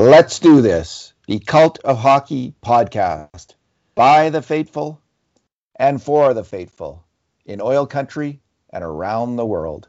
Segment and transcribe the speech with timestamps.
[0.00, 1.12] Let's do this.
[1.26, 3.52] The Cult of Hockey podcast
[3.94, 4.98] by the faithful
[5.76, 7.04] and for the faithful
[7.44, 8.40] in oil country
[8.70, 9.88] and around the world.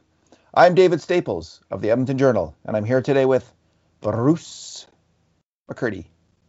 [0.54, 3.50] I'm David Staples of the Edmonton Journal, and I'm here today with
[4.02, 4.86] Bruce
[5.72, 6.08] McCurdy.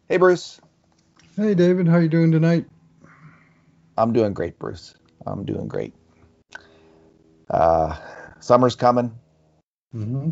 [0.09, 0.61] Hey, Bruce.
[1.37, 1.87] Hey, David.
[1.87, 2.67] How you doing tonight?
[3.97, 4.97] I'm doing great, Bruce.
[5.25, 5.95] I'm doing great.
[7.49, 7.97] Uh,
[8.41, 9.17] summer's coming.
[9.95, 10.31] Mm-hmm.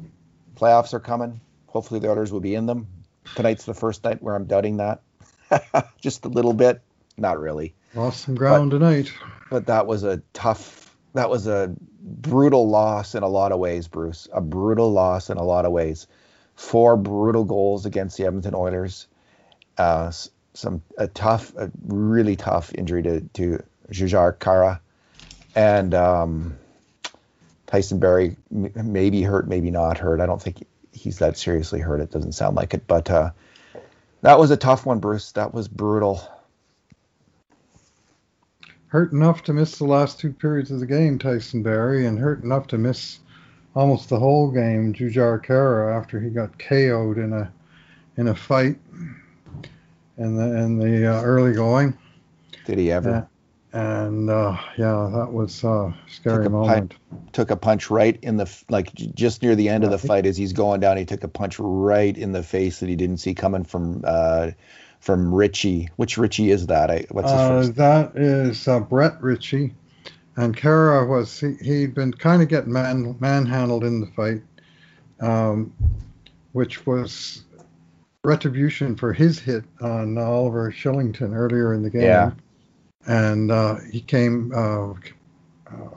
[0.57, 1.41] Playoffs are coming.
[1.69, 2.89] Hopefully, the Oilers will be in them.
[3.35, 5.03] Tonight's the first night where I'm doubting that.
[6.01, 6.81] Just a little bit.
[7.17, 7.75] Not really.
[7.95, 9.13] Lost some ground but, tonight.
[9.51, 13.89] But that was a tough, that was a brutal loss in a lot of ways,
[13.89, 14.29] Bruce.
[14.33, 16.07] A brutal loss in a lot of ways.
[16.55, 19.07] Four brutal goals against the Edmonton Oilers.
[19.79, 20.13] Uh,
[20.55, 24.81] some a tough, a really tough injury to to Jujhar Khaira,
[25.55, 26.59] and um,
[27.67, 30.21] Tyson Barrie maybe hurt, maybe not hurt.
[30.21, 32.01] I don't think he's that seriously hurt.
[32.01, 33.31] It doesn't sound like it, but uh,
[34.23, 35.33] that was a tough one, Bruce.
[35.33, 36.23] That was brutal.
[38.89, 42.43] Hurt enough to miss the last two periods of the game, Tyson Barrie, and hurt
[42.43, 43.21] enough to miss
[43.75, 47.53] almost the whole game, Jujhar Khaira, after he got KO'd in a
[48.17, 48.79] in a fight
[50.19, 51.97] in the in the uh, early going.
[52.67, 53.29] Did he ever?
[53.73, 56.95] And uh, yeah, that was a scary took a moment.
[57.11, 60.27] Punch, took a punch right in the like just near the end of the fight
[60.27, 60.97] as he's going down.
[60.97, 64.51] He took a punch right in the face that he didn't see coming from uh,
[64.99, 65.89] from Ritchie.
[65.97, 66.91] Which Ritchie is that?
[66.91, 67.75] I, what's his uh, first?
[67.77, 69.73] That is uh, Brett Ritchie,
[70.37, 74.43] and Khaira was he, he'd been kind of getting man manhandled in the fight,
[75.21, 75.73] um,
[76.53, 77.45] which was
[78.25, 82.03] retribution for his hit on Oliver Kylington earlier in the game.
[82.03, 82.33] Yeah
[83.07, 84.53] and uh, he came.
[84.55, 84.93] Uh,
[85.67, 85.89] uh,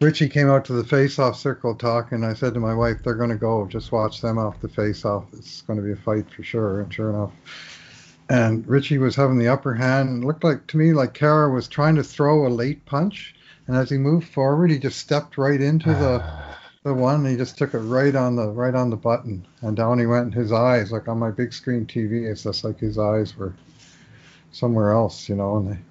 [0.00, 3.14] Ritchie came out to the face-off circle talk, and I said to my wife, "They're
[3.14, 3.66] going to go.
[3.66, 5.24] Just watch them off the face-off.
[5.32, 7.32] It's going to be a fight for sure." And sure enough,
[8.28, 10.08] and Ritchie was having the upper hand.
[10.08, 13.34] And it looked like to me like Khaira was trying to throw a late punch,
[13.66, 16.22] and as he moved forward, he just stepped right into the
[16.82, 17.24] the one.
[17.24, 20.26] He just took it right on the right on the button, and down he went.
[20.26, 23.54] And his eyes, like on my big screen TV, it's just like his eyes were
[24.52, 25.82] somewhere else, you know, and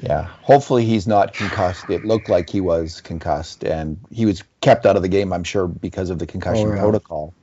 [0.00, 1.90] yeah, hopefully he's not concussed.
[1.90, 5.44] It looked like he was concussed, and he was kept out of the game, I'm
[5.44, 6.80] sure, because of the concussion oh, yeah.
[6.80, 7.34] protocol,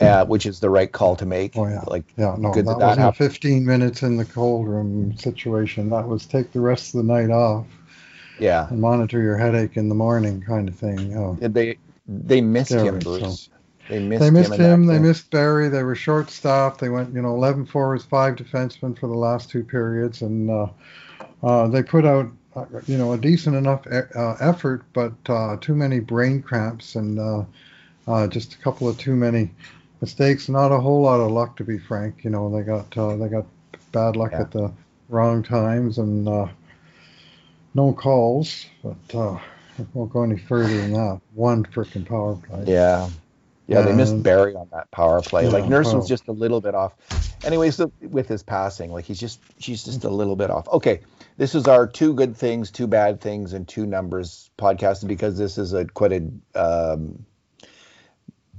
[0.00, 1.56] uh, which is the right call to make.
[1.56, 5.16] Oh yeah, like yeah, no, that, that wasn't a 15 minutes in the cold room
[5.16, 5.90] situation.
[5.90, 7.66] That was take the rest of the night off.
[8.40, 10.98] Yeah, and monitor your headache in the morning, kind of thing.
[10.98, 11.38] You know.
[11.40, 13.44] They they missed him, Bruce.
[13.44, 13.52] So.
[13.88, 14.60] They missed, they missed him.
[14.60, 15.68] him they missed Barrie.
[15.68, 16.80] They were short staffed.
[16.80, 20.50] They went, you know, 11 forwards, five defensemen for the last two periods, and.
[20.50, 20.66] Uh,
[21.42, 25.74] uh, they put out, uh, you know, a decent enough uh, effort, but uh, too
[25.74, 27.44] many brain cramps and uh,
[28.08, 29.50] uh, just a couple of too many
[30.00, 30.48] mistakes.
[30.48, 32.24] Not a whole lot of luck, to be frank.
[32.24, 33.46] You know, they got they got
[33.92, 34.40] bad luck yeah.
[34.40, 34.72] at the
[35.08, 36.24] wrong times and
[37.74, 38.66] no calls.
[38.82, 39.40] But I
[39.92, 41.20] won't go any further than that.
[41.34, 42.64] One freaking power play.
[42.66, 43.08] Yeah.
[43.68, 45.44] Yeah, they missed Barrie on that power play.
[45.44, 46.92] Yeah, like Nurse was just a little bit off.
[47.44, 50.68] Anyways, with his passing, like he's just she's just a little bit off.
[50.68, 51.00] Okay,
[51.36, 55.58] this is our two good things, two bad things, and two numbers podcast because this
[55.58, 57.24] is a quite a um,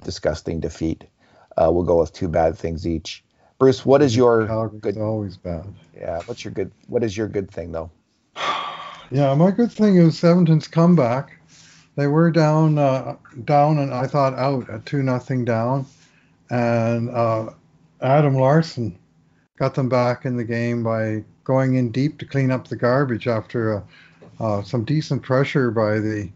[0.04, 1.06] disgusting defeat.
[1.58, 3.24] Uh, we'll go with two bad things each.
[3.58, 4.98] Bruce, what is your Calgary's good?
[4.98, 5.66] Always bad.
[5.96, 6.72] Yeah, what's your good?
[6.88, 7.90] What is your good thing though?
[9.12, 11.34] yeah, my good thing is Edmonton's comeback.
[11.96, 15.88] They were down, uh, down, and I thought out at two nothing down,
[16.52, 17.50] and uh,
[18.02, 19.00] Adam Larsson
[19.58, 23.26] got them back in the game by going in deep to clean up the garbage
[23.26, 23.82] after uh,
[24.44, 26.30] uh, some decent pressure by the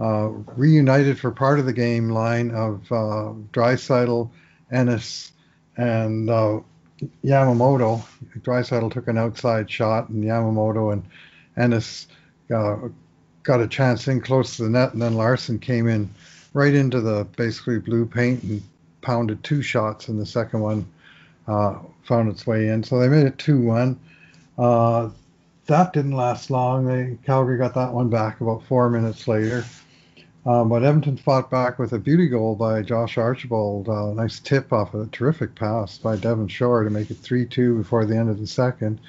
[0.00, 4.28] uh, reunited for part of the game line of uh, Draisaitl,
[4.72, 5.30] Ennis,
[5.76, 6.58] and uh,
[7.24, 8.04] Yamamoto.
[8.40, 11.04] Draisaitl took an outside shot, and Yamamoto and
[11.56, 12.08] Ennis
[12.48, 16.10] got a chance in close to the net, and then Larsson came in
[16.52, 18.62] right into the basically blue paint and
[19.02, 20.86] pounded two shots, and the second one
[21.46, 22.82] uh, found its way in.
[22.82, 23.98] So they made it 2 1.
[24.58, 25.10] Uh,
[25.66, 26.84] that didn't last long.
[26.86, 29.64] They, Calgary got that one back about four minutes later.
[30.46, 33.88] Um, but Edmonton fought back with a beauty goal by Josh Archibald.
[33.88, 37.76] Uh, nice tip off a terrific pass by Devin Shore to make it 3 2
[37.76, 39.00] before the end of the second.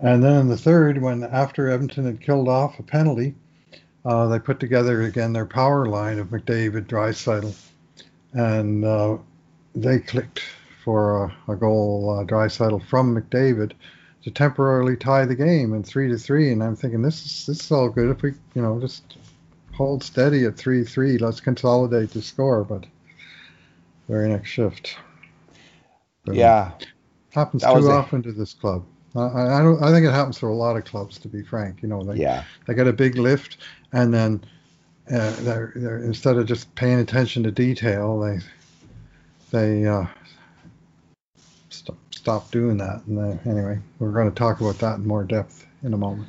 [0.00, 3.34] And then in the third, when after Edmonton had killed off a penalty,
[4.04, 7.56] uh, they put together again their power line of McDavid, Draisaitl,
[8.32, 9.16] and uh,
[9.74, 10.40] they clicked
[10.84, 13.72] for a, a goal, uh, from McDavid
[14.24, 16.50] to temporarily tie the game and three to three.
[16.50, 19.18] And I'm thinking this is this is all good if we you know just
[19.72, 21.18] hold steady at three three.
[21.18, 22.64] Let's consolidate the score.
[22.64, 22.86] But
[24.08, 24.96] very next shift.
[26.24, 26.72] But Yeah,
[27.30, 28.84] happens too often to this club.
[29.14, 29.82] I, I don't.
[29.82, 31.18] I think it happens to a lot of clubs.
[31.18, 33.58] To be frank, you know, they yeah, they get a big lift,
[33.92, 34.42] and then
[35.12, 38.38] uh, they're, they're instead of just paying attention to detail, they
[39.50, 40.06] they uh,
[42.24, 43.02] stop doing that.
[43.06, 46.28] And they, anyway, we're going to talk about that in more depth in a moment.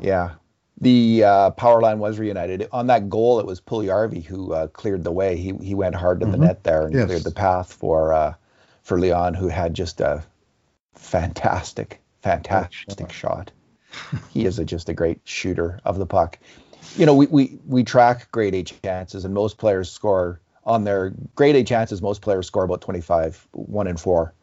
[0.00, 0.34] yeah.
[0.80, 3.40] The uh, power line was reunited on that goal.
[3.40, 5.36] It was Puljujarvi who uh, cleared the way.
[5.36, 6.40] He he went hard to the Mhm.
[6.40, 7.06] net there and Yes.
[7.06, 8.34] cleared the path for uh,
[8.82, 10.24] for Leon, who had just a
[10.94, 13.52] fantastic, fantastic shot.
[14.28, 16.38] he is a, just a great shooter of the puck.
[16.96, 21.02] You know, we, we we track grade A chances, and most players score on their
[21.34, 22.02] grade A chances.
[22.02, 24.34] Most players score about 25, one in four,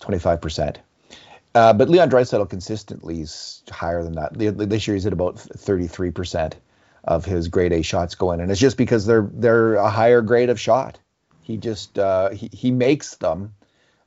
[0.00, 0.78] 25 percent.
[1.54, 4.34] Uh, but Leon Draisaitl consistently is higher than that.
[4.34, 6.56] This year he's at about 33 percent
[7.04, 10.20] of his grade A shots go in, and it's just because they're they're a higher
[10.20, 10.98] grade of shot.
[11.42, 13.54] He just uh, he he makes them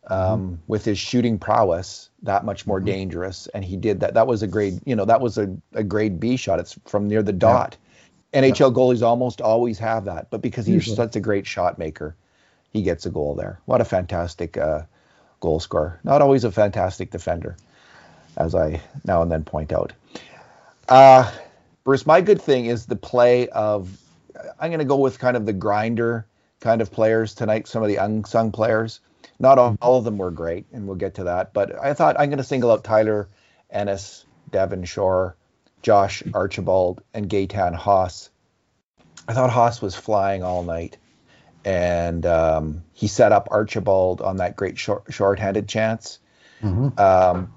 [0.07, 4.13] um, with his shooting prowess that much more dangerous, and he did that.
[4.13, 6.59] That was a grade you know that was a, a grade B shot.
[6.59, 7.75] It's from near the dot.
[8.33, 10.95] NHL goalies almost always have that, but because he's Usually.
[10.95, 12.15] such a great shot maker,
[12.71, 13.59] he gets a goal there.
[13.65, 14.83] What a fantastic uh,
[15.41, 15.99] goal scorer.
[16.05, 17.57] Not always a fantastic defender,
[18.37, 19.91] as I now and then point out.
[20.87, 21.29] Uh,
[21.83, 23.97] Bruce, my good thing is the play of.
[24.59, 26.25] I'm going to go with kind of the grinder
[26.61, 27.67] kind of players tonight.
[27.67, 29.01] Some of the unsung players.
[29.39, 31.51] Not all, all of them were great, and we'll get to that.
[31.51, 33.27] But I thought I'm going to single out Tyler
[33.69, 35.35] Ennis, Devin Shore,
[35.81, 38.29] Josh Archibald, and Gaetan Haas.
[39.27, 40.97] I thought Haas was flying all night,
[41.65, 46.19] and um, he set up Archibald on that great short, short-handed chance.
[46.61, 46.99] Mhm.
[46.99, 47.53] Um,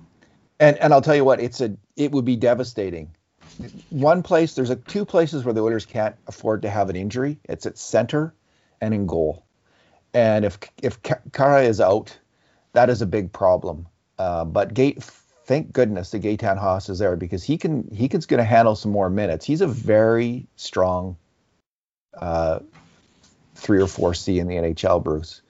[0.61, 3.11] and and I'll tell you what, it's a it would be devastating.
[3.91, 7.39] One place there's a two places where the Oilers can't afford to have an injury.
[7.45, 8.35] It's at center
[8.81, 9.45] and in goal.
[10.12, 12.17] And if if Khaira is out,
[12.73, 13.87] that is a big problem.
[14.19, 18.21] Uh, but Gate, thank goodness the Gaetan Haas is there because he can he can
[18.21, 19.45] going to handle some more minutes.
[19.45, 21.17] He's a very strong
[22.17, 22.61] uh,
[23.65, 25.41] three or four C in the NHL, Bruce.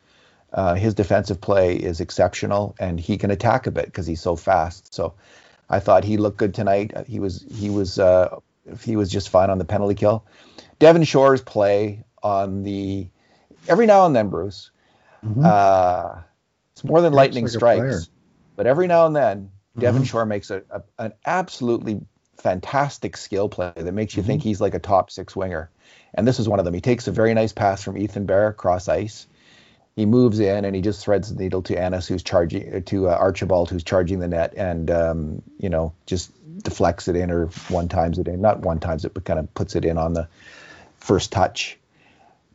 [0.52, 4.36] Uh, his defensive play is exceptional, and he can attack a bit because he's so
[4.36, 4.94] fast.
[4.94, 5.14] So,
[5.68, 6.92] I thought he looked good tonight.
[7.08, 8.38] He was he was uh,
[8.80, 10.24] he was just fine on the penalty kill.
[10.78, 13.08] Devin Shore's play on the
[13.66, 14.70] every now and then, Bruce.
[15.26, 15.44] Mhm.
[15.44, 16.20] Uh,
[16.72, 18.08] it's more than lightning like strikes,
[18.54, 20.06] but every now and then, Devin Mhm.
[20.06, 22.00] Shore makes a, a an absolutely
[22.36, 24.26] fantastic skill play that makes you Mhm.
[24.26, 25.70] think he's like a top six winger.
[26.14, 26.74] And this is one of them.
[26.74, 29.26] He takes a very nice pass from Ethan Bear across ice.
[29.96, 33.12] He moves in and he just threads the needle to Ennis, who's charging to uh,
[33.12, 36.30] Archibald, who's charging the net, and um, you know just
[36.62, 39.52] deflects it in or one times it in, not one times it, but kind of
[39.54, 40.26] puts it in on the
[40.98, 41.78] first touch.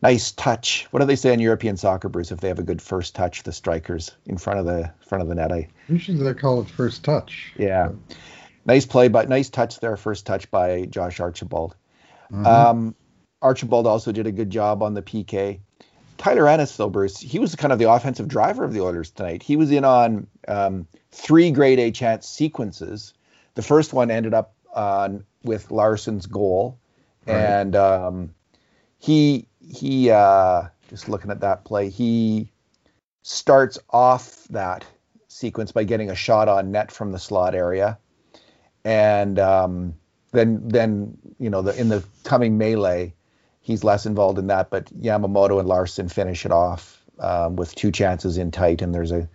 [0.02, 0.88] Nice touch.
[0.92, 2.32] What do they say in European soccer, Bruce?
[2.32, 5.28] If they have a good first touch, the strikers in front of the front of
[5.28, 5.52] the net.
[5.52, 7.54] I Usually they call it first touch.
[7.58, 7.90] yeah,
[8.66, 9.98] nice play, but nice touch there.
[9.98, 11.76] First touch by Josh Archibald.
[12.32, 12.46] Mhm.
[12.46, 12.96] Um,
[13.42, 15.60] Archibald also did a good job on the PK.
[16.18, 19.42] Tyler Ennis, though, Bruce, he was kind of the offensive driver of the Oilers tonight.
[19.42, 23.14] He was in on um, three grade A chance sequences.
[23.56, 26.78] The first one ended up on with Larsson's goal,
[27.26, 27.36] Right.
[27.36, 28.34] and um,
[29.00, 32.52] he he uh, just looking at that play, he
[33.22, 34.86] starts off that
[35.30, 37.98] sequence by getting a shot on net from the slot area,
[38.90, 39.94] and um,
[40.32, 43.14] then then you know the in the coming melee,
[43.62, 44.72] he's less involved in that.
[44.72, 49.12] But Yamamoto and Larsson finish it off um, with two chances in tight, and there's
[49.12, 49.30] a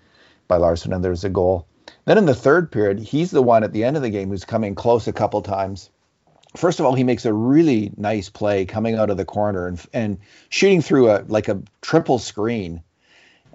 [0.48, 1.68] by Larsson and there's a goal.
[2.04, 4.44] Then in the third period, he's the one at the end of the game who's
[4.44, 5.88] coming close a couple times.
[6.56, 9.80] First of all, he makes a really nice play coming out of the corner and
[9.92, 10.18] and
[10.48, 12.82] shooting through a like a triple screen,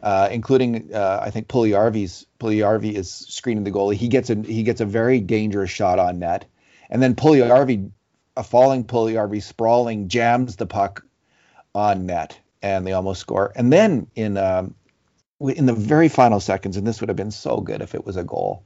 [0.01, 3.95] uh, including uh, I think Puljujarvi's Puljujarvi is screening the goalie.
[3.95, 6.45] He gets a he gets a very dangerous shot on net,
[6.89, 7.91] and then Puljujarvi,
[8.37, 11.03] a falling Puljujarvi sprawling jams the puck
[11.75, 13.51] on net, and they almost score.
[13.55, 14.75] And then in um,
[15.39, 18.17] in the very final seconds, and this would have been so good if it was
[18.17, 18.63] a goal.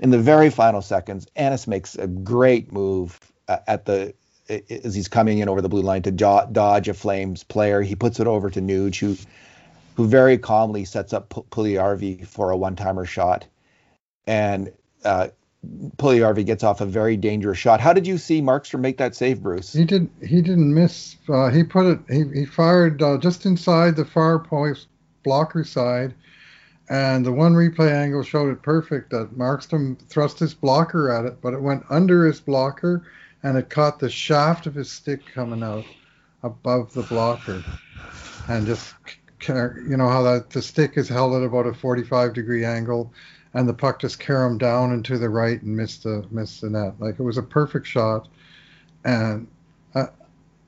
[0.00, 4.14] In the very final seconds, Ennis makes a great move uh, at the
[4.48, 7.80] as he's coming in over the blue line to jo- dodge a Flames player.
[7.80, 9.16] He puts it over to Nuge, who
[9.96, 13.46] who very calmly sets up P- for a one-timer shot,
[14.26, 14.72] and
[15.04, 15.28] uh,
[15.96, 17.80] Puljujarvi gets off a very dangerous shot.
[17.80, 19.72] How did you see Markstrom make that save, Bruce?
[19.72, 20.10] He did.
[20.20, 21.16] He didn't miss.
[21.28, 22.00] Uh, he put it.
[22.08, 24.88] He, he fired uh, just inside the far post
[25.22, 26.14] blocker side,
[26.88, 29.10] and the one replay angle showed it perfect.
[29.10, 33.06] That Markstrom thrust his blocker at it, but it went under his blocker,
[33.42, 35.84] and it caught the shaft of his stick coming out
[36.42, 37.64] above the blocker,
[38.48, 38.94] and just
[39.48, 43.12] you know how that the stick is held at about a 45 degree angle,
[43.52, 46.70] and the puck just caromed down and to the right and missed the missed the
[46.70, 46.94] net.
[46.98, 48.28] Like it was a perfect shot,
[49.04, 49.46] and
[49.94, 50.08] a,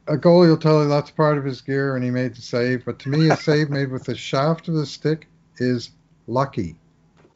[0.07, 2.85] a goalie will tell you that's part of his gear, and he made the save.
[2.85, 5.27] But to me, a save made with the shaft of the stick
[5.59, 5.91] is
[6.27, 6.77] lucky.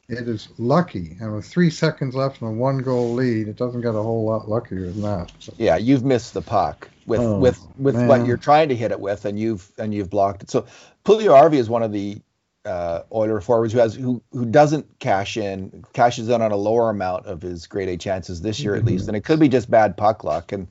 [0.09, 3.81] It is lucky, and with three seconds left and a one goal lead, it doesn't
[3.81, 5.31] get a whole lot luckier than that.
[5.39, 5.55] So.
[5.57, 8.07] Yeah, you've missed the puck with oh, with with man.
[8.07, 10.51] what you're trying to hit it with, and you've and you've blocked it.
[10.51, 10.67] So
[11.05, 12.19] Puljujarvi is one of the
[12.65, 16.89] uh, Oiler forwards who has who who doesn't cash in, cashes in on a lower
[16.89, 18.87] amount of his grade A chances this year mm-hmm.
[18.87, 20.69] at least, and it could be just bad puck luck, and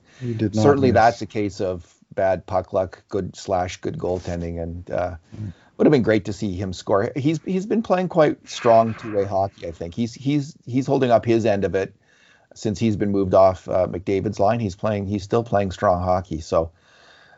[0.54, 0.94] certainly miss.
[0.94, 5.86] that's a case of bad puck luck, good slash good goaltending, and uh, mm would
[5.86, 7.10] have been great to see him score.
[7.16, 9.66] He's he's been playing quite strong two-way hockey.
[9.66, 11.94] I think he's he's he's holding up his end of it
[12.54, 14.60] since he's been moved off uh, McDavid's line.
[14.60, 16.40] He's playing he's still playing strong hockey.
[16.40, 16.72] So,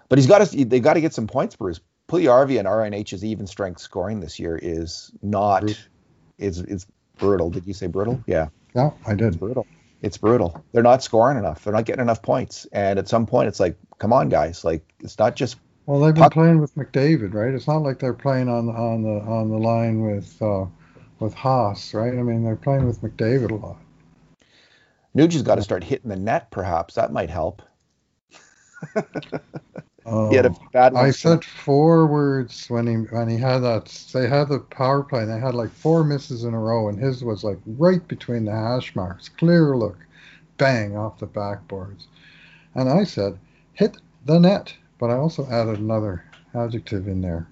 [0.09, 1.81] but he's got to they got to get some points, Bruce.
[2.09, 5.65] Puljujarvi and RNH's even strength scoring this year is not
[6.39, 7.51] is it's brutal.
[7.51, 8.23] Did you say brutal?
[8.27, 8.49] Yeah.
[8.75, 9.29] Yeah, I did.
[9.29, 9.67] It's brutal.
[10.03, 10.65] It's brutal.
[10.73, 11.65] They're not scoring enough.
[11.65, 12.67] They're not getting enough points.
[12.73, 14.65] And at some point, it's like, come on, guys.
[14.65, 17.53] Like it's not just well, they've been playing with McDavid, right?
[17.53, 20.67] It's not like they're playing on on the on the line with uh,
[21.19, 22.13] with Haas, right?
[22.13, 23.79] I mean, they're playing with McDavid a lot.
[25.15, 26.95] Nuge's got to start hitting the net, perhaps.
[26.95, 27.63] That might help.
[30.05, 33.87] Oh, he had a oh, bad I said forwards when he when he had that.
[34.13, 35.23] They had the power play.
[35.23, 38.45] and They had like four misses in a row, and his was like right between
[38.45, 39.99] the hash marks, clear look,
[40.59, 42.09] bang off the backboards.
[42.75, 43.39] And I said,
[43.75, 44.75] hit the net.
[44.99, 47.47] But I also added another adjective in there.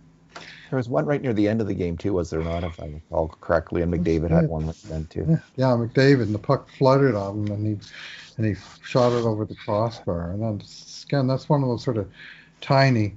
[0.70, 2.62] There was one right near the end of the game too, was there not?
[2.62, 5.26] If I recall correctly, and McDavid had one then too.
[5.28, 7.88] Yeah, yeah, McDavid, and the puck fluttered on him, and he
[8.36, 10.30] and he shot it over the crossbar.
[10.30, 10.62] And then
[11.06, 12.08] again, that's one of those sort of
[12.60, 13.14] tiny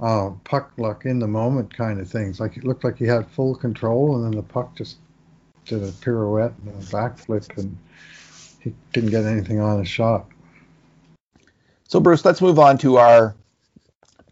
[0.00, 2.40] uh, puck luck in the moment kind of things.
[2.40, 4.98] Like it looked like he had full control, and then the puck just
[5.64, 7.74] did a pirouette and a backflip, and
[8.60, 10.26] he didn't get anything on his shot.
[11.88, 13.34] So Bruce, let's move on to our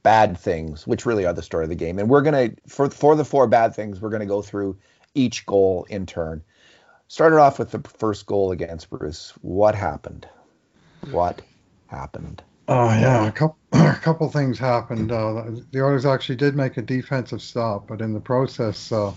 [0.02, 1.98] bad things, which really are the story of the game.
[1.98, 4.76] And we're gonna for for the four bad things, we're gonna go through
[5.14, 6.42] each goal in turn.
[7.08, 9.32] Started off with the first goal against Bruce.
[9.42, 10.28] What happened?
[11.10, 11.42] What
[11.88, 12.42] happened?
[12.68, 15.10] Oh yeah, a couple a couple things happened.
[15.10, 19.12] Uh, the Oilers actually did make a defensive stop, but in the process, uh,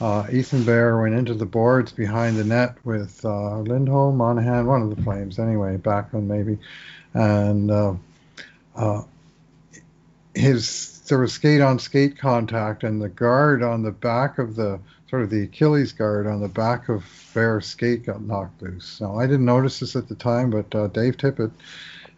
[0.00, 4.82] uh, Ethan Bear went into the boards behind the net with uh, Lindholm, Monahan, one
[4.82, 6.58] of the Flames anyway, Backlund maybe,
[7.14, 7.94] and uh,
[8.74, 9.02] uh,
[10.36, 14.78] his there was skate on skate contact, and the guard on the back of the
[15.08, 19.00] sort of the Achilles guard on the back of Bear's skate got knocked loose.
[19.00, 21.52] Now I didn't notice this at the time, but uh, Dave Tippett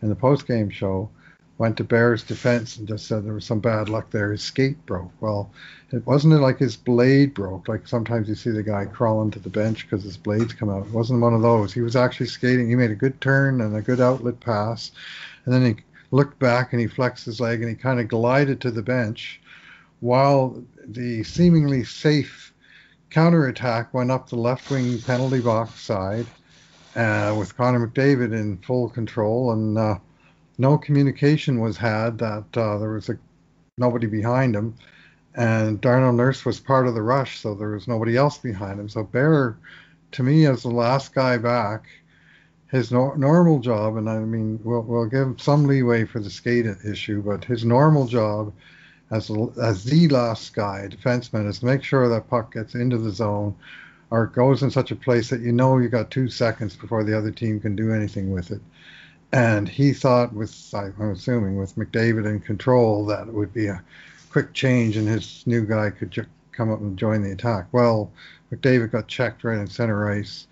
[0.03, 1.11] in the post game show
[1.59, 4.31] went to Bear's defense and just said there was some bad luck there.
[4.31, 5.11] His skate broke.
[5.21, 5.51] Well,
[5.91, 7.69] it wasn't like his blade broke.
[7.69, 10.87] Like sometimes you see the guy crawling to the bench because his blades come out.
[10.87, 11.75] It wasn't one of those.
[11.75, 12.69] He was actually skating.
[12.69, 14.93] He made a good turn and a good outlet pass,
[15.45, 18.61] and then he looked back and he flexed his leg and he kind of glided
[18.61, 19.41] to the bench
[20.00, 22.53] while the seemingly safe
[23.11, 26.27] counterattack went up the left wing penalty box side
[26.97, 29.99] uh, with Connor McDavid in full control and uh,
[30.59, 33.19] no communication was had that uh, there was a,
[33.77, 34.75] nobody behind him
[35.35, 38.88] and Darnell Nurse was part of the rush so there was nobody else behind him.
[38.88, 39.57] So Bear
[40.12, 41.85] to me as the last guy back
[42.71, 46.31] his no- normal job, and I mean, we'll, we'll give him some leeway for the
[46.31, 48.53] skate issue, but his normal job
[49.11, 53.11] as, as the last guy, defenseman, is to make sure that puck gets into the
[53.11, 53.55] zone
[54.11, 57.17] or goes in such a place that you know you got two seconds before the
[57.17, 58.61] other team can do anything with it.
[59.33, 63.83] And he thought, with I'm assuming, with McDavid in control, that it would be a
[64.31, 67.67] quick change and his new guy could ju- come up and join the attack.
[67.73, 68.11] Well,
[68.51, 70.47] McDavid got checked right in center ice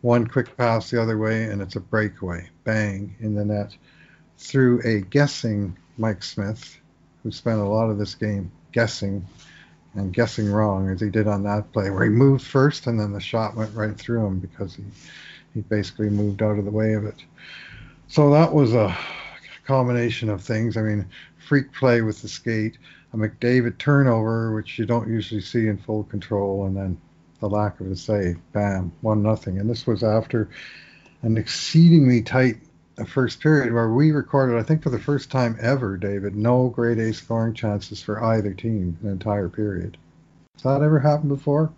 [0.00, 2.48] one quick pass the other way, and it's a breakaway.
[2.64, 3.76] Bang in the net
[4.38, 6.78] through a guessing Mike Smith,
[7.22, 9.26] who spent a lot of this game guessing
[9.94, 13.12] and guessing wrong as he did on that play, where he moved first and then
[13.12, 14.84] the shot went right through him because he,
[15.54, 17.24] he basically moved out of the way of it.
[18.06, 18.96] So that was a
[19.66, 20.76] combination of things.
[20.76, 21.06] I mean,
[21.38, 22.78] freak play with the skate,
[23.12, 27.00] a McDavid turnover, which you don't usually see in full control, and then
[27.40, 28.38] the lack of a save.
[28.52, 29.58] Bam, one nothing.
[29.58, 30.50] And this was after
[31.22, 32.58] an exceedingly tight
[33.06, 36.98] first period where we recorded, I think for the first time ever, David, no grade
[36.98, 39.96] A scoring chances for either team an entire period.
[40.54, 41.72] Has that ever happened before?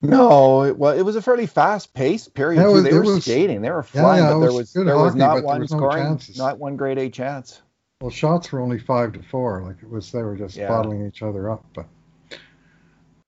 [0.00, 2.60] No, it, well, it was a fairly fast-paced period.
[2.60, 4.84] Yeah, was, they were was, skating, they were flying, yeah, yeah, but there was there
[4.84, 7.62] hockey, was not one was scoring, no not one grade A chance.
[8.00, 9.62] Well, shots were only five to four.
[9.62, 11.64] Like it was, they were just bottling each other up.
[11.74, 11.86] But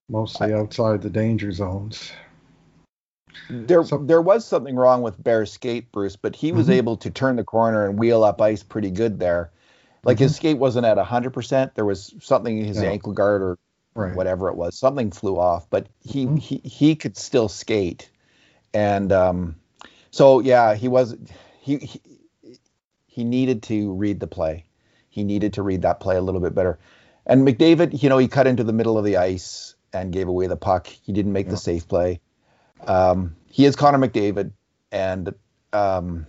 [0.09, 2.13] mostly outside the danger zones.
[3.49, 6.75] There, so, there was something wrong with Bear's skate, Bruce, but he was mm-hmm.
[6.75, 9.51] able to turn the corner and wheel up ice pretty good there.
[10.05, 10.25] Like mm-hmm.
[10.25, 11.75] his skate wasn't at 100%.
[11.75, 12.89] There was something in his yeah.
[12.89, 13.59] ankle guard or
[13.95, 14.17] right.
[14.17, 14.79] whatever it was.
[14.79, 16.37] Something flew off, but he, mm-hmm.
[16.37, 18.11] he, he could still skate.
[18.73, 19.57] And um,
[20.11, 21.17] so, yeah, he was,
[21.61, 22.01] he, he,
[23.07, 24.65] he needed to read the play.
[25.09, 26.79] He needed to read that play a little bit better.
[27.27, 30.47] And McDavid, you know, he cut into the middle of the ice and gave away
[30.47, 30.87] the puck.
[30.87, 31.53] He didn't make yeah.
[31.53, 32.21] the safe play.
[32.87, 34.53] Um, he is Connor McDavid,
[34.93, 35.35] and
[35.73, 36.27] um,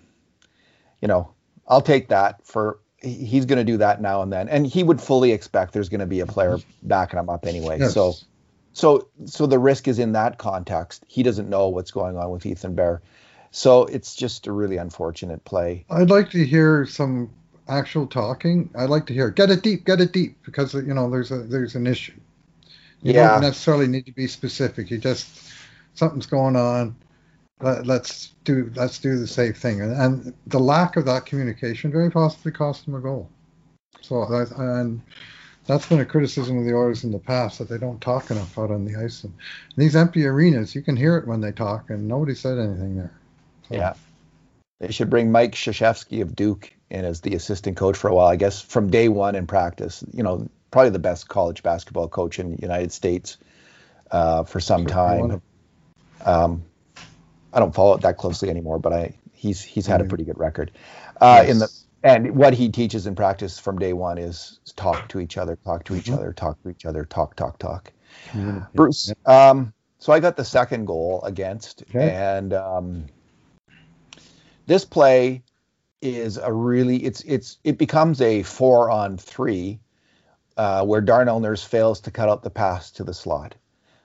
[1.02, 1.34] you know,
[1.68, 5.02] I'll take that for he's going to do that now and then, and he would
[5.02, 7.80] fully expect there's going to be a player backing him up anyway.
[7.80, 7.94] Yes.
[7.94, 8.14] So,
[8.74, 11.04] so, so the risk is in that context.
[11.08, 13.02] He doesn't know what's going on with Ethan Bear,
[13.52, 15.86] so it's just a really unfortunate play.
[15.90, 17.30] I'd like to hear some
[17.68, 18.70] actual talking.
[18.76, 21.40] I'd like to hear get it deep, get it deep, because you know there's a
[21.40, 22.14] there's an issue.
[23.02, 23.32] You yeah.
[23.32, 24.90] don't necessarily need to be specific.
[24.90, 25.52] You just
[25.94, 26.96] something's going on.
[27.60, 31.92] Let, us do let's do the safe thing, and, and, the lack of that communication
[31.92, 33.30] very possibly cost them a goal.
[34.02, 35.02] So and
[35.66, 38.60] that's been a criticism of the Oilers in the past that they don't talk enough
[38.60, 39.24] out on the ice.
[39.24, 39.34] And
[39.76, 43.14] these empty arenas, you can hear it when they talk, and nobody said anything there.
[43.70, 43.76] So.
[43.76, 43.94] Yeah,
[44.80, 48.28] they should bring Mike Krzyzewski of Duke in as the assistant coach for a while.
[48.28, 52.40] I guess from day one in practice, you know, probably the best college basketball coach
[52.40, 53.38] in the United States
[54.12, 55.42] uh, for some time.
[56.24, 56.64] Um,
[57.54, 60.40] I don't follow it that closely anymore, but I he's he's had a pretty good
[60.40, 60.72] record.
[61.20, 61.50] Uh, yes.
[61.50, 61.70] In the
[62.04, 65.84] and what he teaches in practice from day one is talk to each other, talk
[65.86, 66.14] to each mm-hmm.
[66.14, 67.92] other, talk to each other, talk, talk, talk.
[68.32, 68.60] Mm-hmm.
[68.74, 72.12] Bruce, um, so I got the second goal against, okay.
[72.12, 73.06] and um,
[74.68, 75.44] this play
[76.02, 79.80] is a really it's it's it becomes a four on three
[80.58, 83.56] uh, where Darnell Nurse fails to cut out the pass to the slot.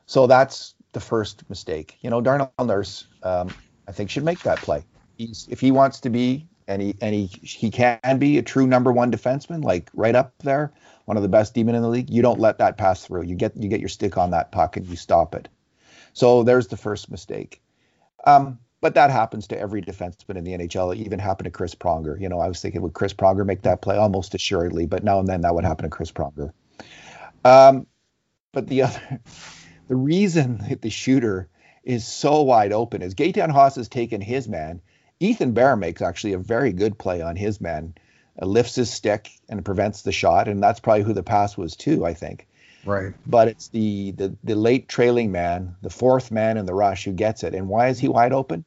[0.07, 1.97] So that's the first mistake.
[2.03, 3.51] You know, Darnell Nurse, um,
[3.89, 4.85] I think, should make that play.
[5.17, 8.67] He's if he wants to be, and he and he he can be a true
[8.67, 10.73] number one defenseman, like right up there,
[11.07, 12.11] one of the best demon in the league.
[12.11, 13.23] You don't let that pass through.
[13.23, 15.49] You get you get your stick on that puck and you stop it.
[16.13, 17.63] So there's the first mistake.
[18.25, 20.95] Um, but that happens to every defenseman in the NHL.
[20.95, 22.21] It even happened to Chris Pronger.
[22.21, 23.97] You know, I was thinking, would Chris Pronger make that play?
[23.97, 26.53] Almost assuredly, but now and then that would happen to Chris Pronger.
[27.45, 27.87] Um,
[28.51, 29.21] but the other,
[29.89, 31.49] the reason that the shooter
[31.85, 34.83] is so wide open is Gaetan Haas has taken his man.
[35.21, 37.95] Ethan Bear makes actually a very good play on his man,
[38.41, 41.77] uh, lifts his stick and prevents the shot, and that's probably who the pass was
[41.77, 42.49] to, I think.
[42.85, 43.15] Right.
[43.29, 47.13] But it's the, the the late trailing man, the fourth man in the rush who
[47.13, 47.55] gets it.
[47.55, 48.65] And why is he wide open?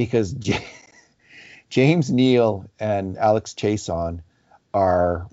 [0.00, 0.64] Because J-
[1.68, 4.22] James Neal and Alex Chiasson
[4.72, 5.28] are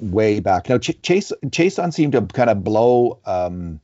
[0.00, 0.70] way back.
[0.70, 3.78] Now Ch- Chase Chiasson seemed to kind of blow um,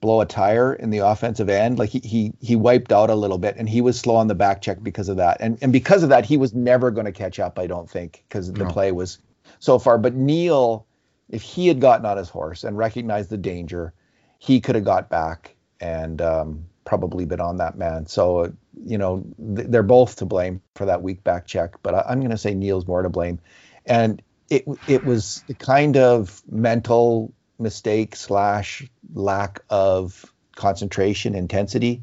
[0.00, 1.78] blow a tire in the offensive end.
[1.78, 4.34] Like he he he wiped out a little bit, and he was slow on the
[4.34, 5.36] back check because of that.
[5.38, 7.56] And and because of that, he was never going to catch up.
[7.56, 8.70] I don't think because the no.
[8.70, 9.18] play was
[9.60, 9.98] so far.
[9.98, 10.84] But Neal,
[11.30, 13.92] if he had gotten on his horse and recognized the danger,
[14.40, 18.06] he could have got back and um, probably been on that man.
[18.06, 18.52] So
[18.84, 19.24] you know
[19.56, 21.82] th- they're both to blame for that weak back check.
[21.82, 23.38] But I, I'm going to say Neal's more to blame.
[23.86, 28.82] And it it was the kind of mental mistake slash
[29.14, 32.02] lack of concentration intensity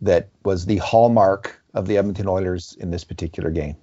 [0.00, 3.76] that was the hallmark of the Edmonton Oilers in this particular game.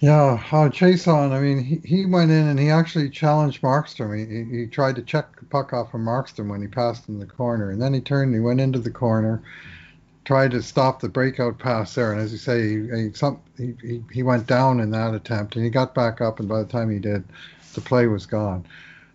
[0.00, 4.18] Yeah, uh, Chiasson, I mean, he, he went in and he actually challenged Markstrom.
[4.18, 7.26] He, he tried to check the puck off from Markstrom when he passed in the
[7.26, 7.70] corner.
[7.70, 9.44] And then he turned, he went into the corner,
[10.24, 12.12] tried to stop the breakout pass there.
[12.12, 15.64] And as you say, he, he, some, he, he, went down in that attempt and
[15.64, 16.38] he got back up.
[16.38, 17.24] And by the time he did,
[17.74, 18.64] the play was gone.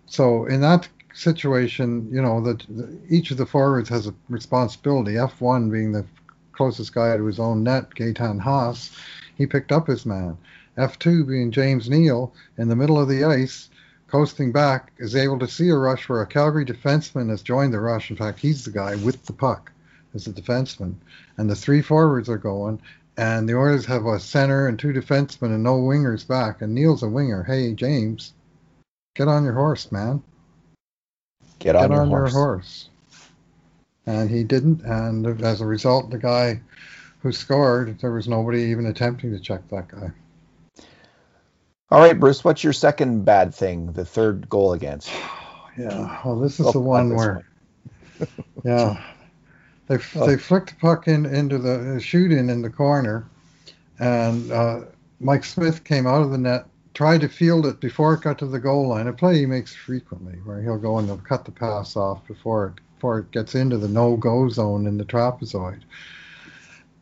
[0.08, 2.66] So in that situation, you know, that
[3.10, 5.14] each of the forwards has a responsibility.
[5.14, 6.06] F1 being the
[6.52, 8.96] closest guy to his own net, Gaetan Haas,
[9.36, 10.38] he picked up his man.
[10.78, 13.70] F2 being James Neal in the middle of the ice,
[14.08, 17.80] coasting back, is able to see a rush where a Calgary defenseman has joined the
[17.80, 18.10] rush.
[18.10, 19.72] In fact, he's the guy with the puck
[20.18, 20.96] as a defenseman.
[21.38, 22.82] And the three forwards are going,
[23.16, 26.62] and the Oilers have a center and two defensemen and no wingers back.
[26.62, 27.44] And Neal's a winger.
[27.44, 28.34] Hey, James,
[29.18, 30.22] Get on your horse, man.
[31.58, 32.34] Get on, Get your, on horse.
[32.34, 32.90] your horse.
[34.06, 36.62] And he didn't, and as a result, the guy
[37.24, 40.12] who scored, there was nobody even attempting to check that guy.
[41.90, 45.12] All right, Bruce, what's your second bad thing, the third goal against?
[45.80, 47.46] Yeah, well, this is the one where,
[48.66, 49.00] yeah,
[49.88, 50.26] they oh.
[50.26, 53.28] they flicked the puck in into the shooting in in the corner,
[54.00, 54.82] and uh,
[55.20, 56.66] Mike Smith came out of the net
[56.98, 59.06] tried to field it before it got to the goal line.
[59.06, 62.68] A play he makes frequently, where he'll go and he'll cut the pass off before
[62.68, 65.82] it before it gets into the no-go zone in the trapezoid.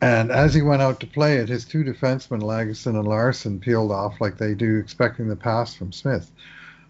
[0.02, 3.90] And as he went out to play it, his two defensemen, Lagesson and Larsson, peeled
[3.90, 6.30] off like they do, expecting the pass from Smith.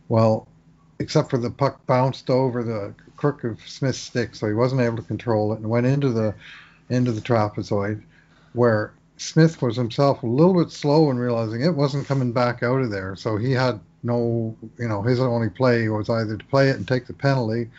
[0.08, 0.48] Well,
[0.98, 4.96] except for the puck bounced over the crook of Smith's stick, so he wasn't able
[4.96, 6.34] to control it and went into the
[6.88, 8.02] into the trapezoid,
[8.52, 12.80] where Smith was himself a little bit slow in realizing it wasn't coming back out
[12.80, 13.16] of there.
[13.16, 16.86] So he had no, you know, his only play was either to play it and
[16.86, 17.70] take the penalty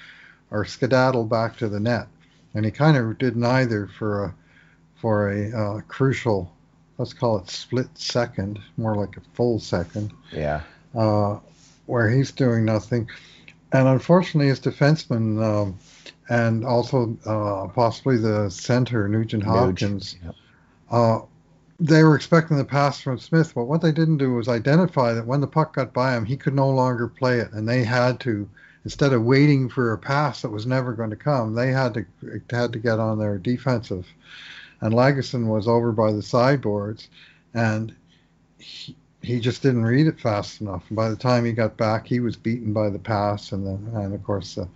[0.52, 2.08] or skedaddle back to the net.
[2.54, 4.36] And he kind of did neither for a
[4.96, 6.52] for a uh, crucial,
[6.98, 10.12] let's call it split second, more like a full second.
[10.32, 10.62] Yeah.
[10.96, 11.38] Uh,
[11.88, 13.10] where he's doing nothing.
[13.72, 15.78] And unfortunately, his defenseman um,
[16.30, 20.36] and also uh, possibly the center, Nugent Hopkins, yep.
[20.92, 21.20] uh,
[21.80, 25.28] they were expecting the pass from Smith, but what they didn't do was identify that
[25.28, 28.20] when the puck got by him, he could no longer play it, and they had
[28.22, 28.50] to
[28.84, 32.06] instead of waiting for a pass that was never going to come, they had to
[32.50, 34.08] had to get on their defensive.
[34.80, 37.10] And Lagesson was over by the sideboards,
[37.54, 37.94] and
[38.58, 38.96] he,
[39.28, 40.86] he just didn't read it fast enough.
[40.90, 44.02] And by the time he got back, he was beaten by the pass, and then
[44.02, 44.68] and of course the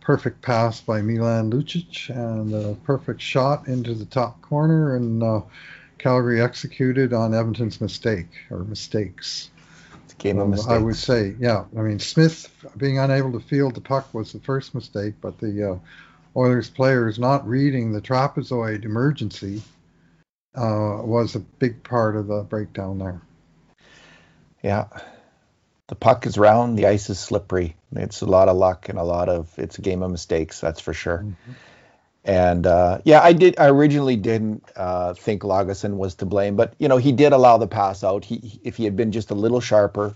[0.00, 5.42] perfect pass by Milan Lucic and a perfect shot into the top corner, and uh,
[5.98, 9.50] Calgary executed on Edmonton's mistake or mistakes
[10.20, 10.70] game of mistakes.
[10.70, 11.64] I would say, yeah.
[11.76, 15.72] I mean, Smith being unable to field the puck was the first mistake, but the
[15.72, 15.78] uh,
[16.36, 19.62] Oilers players not reading the trapezoid emergency
[20.54, 23.20] uh, was a big part of the breakdown there.
[24.62, 24.86] Yeah.
[25.88, 27.76] The puck is round, the ice is slippery.
[27.92, 30.80] It's a lot of luck and a lot of it's a game of mistakes, that's
[30.80, 31.18] for sure.
[31.18, 31.52] Mm-hmm.
[32.24, 33.58] And uh, yeah, I did.
[33.58, 37.56] I originally didn't uh, think Lagesson was to blame, but you know he did allow
[37.56, 38.26] the pass out.
[38.26, 40.14] He, if he had been just a little sharper,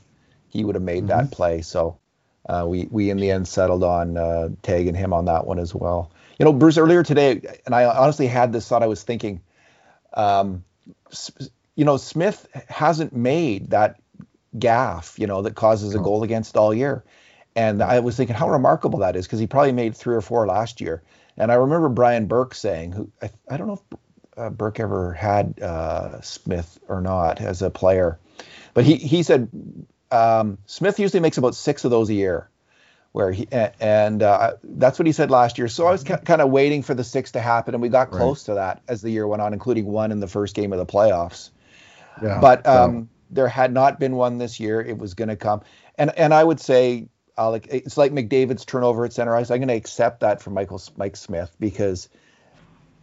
[0.48, 1.28] he would have made mm-hmm.
[1.28, 1.62] that play.
[1.62, 1.98] So
[2.46, 5.74] uh, we we in the end settled on uh, tagging him on that one as
[5.74, 6.12] well.
[6.38, 8.82] You know, Bruce earlier today, and I honestly had this thought.
[8.82, 9.40] I was thinking,
[10.12, 10.62] um,
[11.74, 13.98] you know, Smith hasn't made that
[14.58, 17.04] gaffe, you know, that causes a goal against all year.
[17.56, 20.46] And I was thinking how remarkable that is because he probably made three or four
[20.46, 21.02] last year.
[21.36, 23.98] And I remember Brian Burke saying, who I, I don't know if
[24.36, 28.18] uh, Burke ever had uh, Smith or not as a player,
[28.72, 29.48] but he he said
[30.10, 32.48] um, Smith usually makes about six of those a year.
[33.12, 35.68] Where he and uh, that's what he said last year.
[35.68, 38.10] So I was ca- kind of waiting for the six to happen, and we got
[38.10, 38.54] close right.
[38.54, 40.86] to that as the year went on, including one in the first game of the
[40.86, 41.50] playoffs.
[42.20, 43.08] Yeah, but um.
[43.30, 44.80] There had not been one this year.
[44.80, 45.62] It was going to come,
[45.96, 49.50] and and I would say uh, like it's like McDavid's turnover at center ice.
[49.50, 52.08] I'm going to accept that from Michael Mike Smith because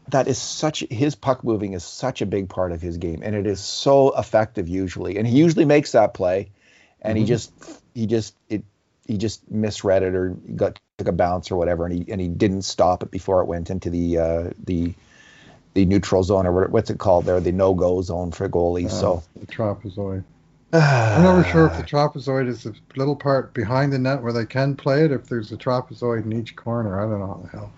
[0.10, 3.36] that is such his puck moving is such a big part of his game, and
[3.36, 5.18] it is so effective usually.
[5.18, 6.52] And he usually makes that play,
[7.02, 7.22] and mm-hmm.
[7.22, 8.64] he just he just it
[9.08, 12.28] he just misread it or got took a bounce or whatever, and he and he
[12.28, 14.94] didn't stop it before it went into the uh, the
[15.74, 18.88] the neutral zone or what's it called there, the no go zone for goalies.
[18.88, 20.24] Uh, so the trapezoid.
[20.74, 24.46] I'm never sure if the trapezoid is the little part behind the net where they
[24.46, 27.00] can play it, if there's a trapezoid in each corner.
[27.00, 27.74] I don't know how the hell.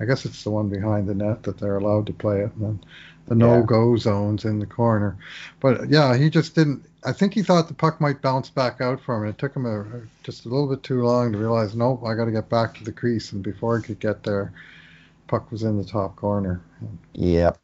[0.00, 2.64] I guess it's the one behind the net that they're allowed to play it, and
[2.64, 2.80] then
[3.26, 5.16] the no-go zones in the corner.
[5.60, 6.84] But yeah, he just didn't.
[7.04, 9.28] I think he thought the puck might bounce back out for him.
[9.28, 9.84] It took him a,
[10.22, 12.84] just a little bit too long to realize, nope, I got to get back to
[12.84, 13.32] the crease.
[13.32, 14.52] And before he could get there,
[15.28, 16.62] puck was in the top corner.
[17.12, 17.58] Yep.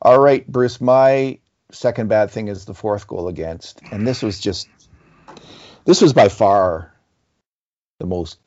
[0.00, 0.80] All right, Bruce.
[0.80, 1.38] My
[1.72, 4.68] second bad thing is the fourth goal against, and this was just
[5.84, 6.94] this was by far
[7.98, 8.38] the most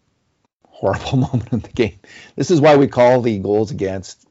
[0.68, 2.00] horrible moment in the game.
[2.36, 4.26] This is why we call the goals against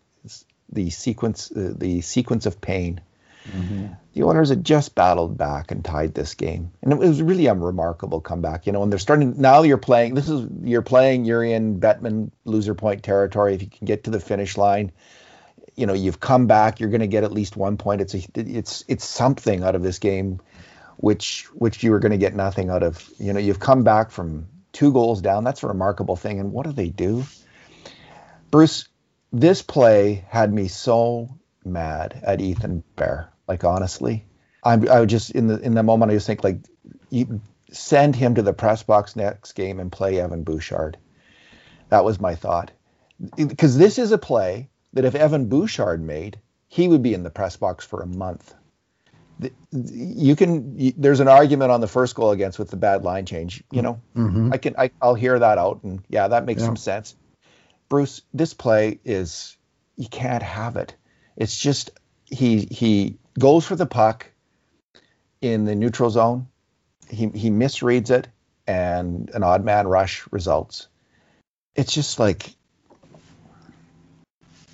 [0.72, 3.00] the sequence uh, the sequence of pain.
[3.52, 3.86] Mm-hmm.
[4.14, 7.54] The Oilers had just battled back and tied this game, and it was really a
[7.54, 8.66] remarkable comeback.
[8.66, 9.62] You know, and they're starting now.
[9.62, 10.14] You're playing.
[10.14, 11.26] This is you're playing.
[11.26, 13.54] You're in Bettman loser point territory.
[13.54, 14.92] If you can get to the finish line,
[15.76, 18.26] you know you've come back you're going to get at least one point it's a,
[18.34, 20.40] it's it's something out of this game
[20.96, 24.10] which which you were going to get nothing out of you know you've come back
[24.10, 27.24] from two goals down that's a remarkable thing and what do they do
[28.50, 28.88] bruce
[29.32, 31.28] this play had me so
[31.64, 34.24] mad at ethan bear like honestly
[34.62, 36.58] I'm, i would just in the in the moment i just think like
[37.10, 40.96] you send him to the press box next game and play evan bouchard
[41.88, 42.72] that was my thought
[43.36, 47.30] because this is a play that if Evan Bouchard made, he would be in the
[47.30, 48.54] press box for a month.
[49.70, 50.94] You can.
[50.96, 53.62] There's an argument on the first goal against with the bad line change.
[53.70, 54.50] You know, mm-hmm.
[54.52, 54.74] I can.
[54.78, 56.68] I, will hear that out, and yeah, that makes yeah.
[56.68, 57.14] some sense.
[57.90, 59.58] Bruce, this play is
[59.96, 60.96] you can't have it.
[61.36, 61.90] It's just
[62.26, 64.26] he he goes for the puck
[65.40, 66.48] in the neutral zone,
[67.08, 68.28] he he misreads it,
[68.66, 70.88] and an odd man rush results.
[71.74, 72.54] It's just like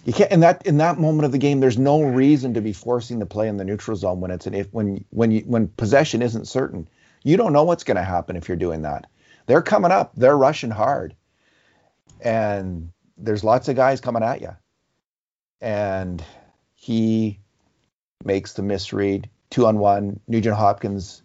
[0.05, 1.61] you can't in that in that moment of the game.
[1.61, 4.55] There's no reason to be forcing the play in the neutral zone when it's an
[4.55, 6.89] if when when you when possession isn't certain.
[7.23, 9.07] You don't know what's going to happen if you're doing that.
[9.47, 10.13] They're coming up.
[10.17, 11.15] They're rushing hard,
[12.21, 14.57] and there's lots of guys coming at you.
[15.61, 16.25] And
[16.75, 17.39] he
[18.25, 20.21] makes the misread, two on one.
[20.29, 21.23] Nugent Hopkins,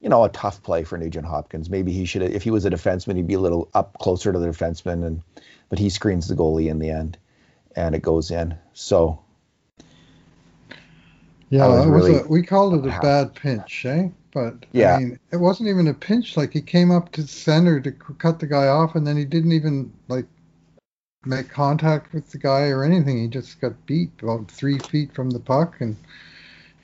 [0.00, 1.70] you know, a tough play for Nugent Hopkins.
[1.70, 4.38] Maybe he should, if he was a defenseman, he'd be a little up closer to
[4.38, 5.22] the defenseman, and
[5.68, 7.18] but he screens the goalie in the end,
[7.74, 8.56] and it goes in.
[8.72, 9.20] So.
[11.50, 14.08] Yeah, was really a, we called it a bad pinch, eh?
[14.32, 14.96] But yeah.
[14.96, 16.36] I mean, it wasn't even a pinch.
[16.36, 19.52] Like he came up to center to cut the guy off, and then he didn't
[19.52, 20.26] even like
[21.24, 23.18] make contact with the guy or anything.
[23.18, 25.96] He just got beat about three feet from the puck, and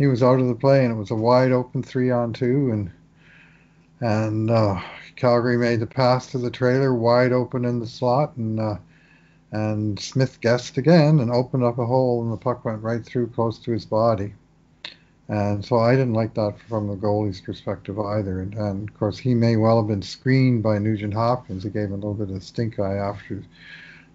[0.00, 0.82] he was out of the play.
[0.82, 2.90] And it was a wide open three on two, and
[4.00, 4.80] and uh,
[5.14, 8.76] Calgary made the pass to the trailer wide open in the slot, and uh,
[9.52, 13.28] and Smith guessed again and opened up a hole, and the puck went right through
[13.28, 14.32] close to his body.
[15.28, 18.40] And so I didn't like that from the goalie's perspective either.
[18.40, 21.62] And, and of course, he may well have been screened by Nugent Hopkins.
[21.62, 23.44] He gave him a little bit of stink eye after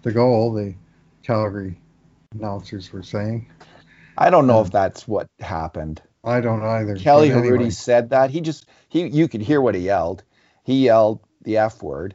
[0.02, 0.74] the goal, the
[1.22, 1.78] Calgary
[2.34, 3.46] announcers were saying.
[4.18, 6.02] I don't know if that's what happened.
[6.24, 6.96] I don't either.
[6.96, 8.30] Kelly Hrudey said that.
[8.30, 10.24] He just he you could hear what he yelled.
[10.64, 12.14] He yelled the F word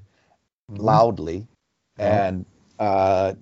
[0.70, 0.82] mm-hmm.
[0.82, 1.48] loudly,
[1.98, 2.46] and
[2.78, 3.34] uh,